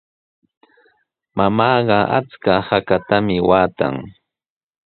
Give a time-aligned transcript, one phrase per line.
[1.37, 3.95] Mamaaqa achka haatami waatan.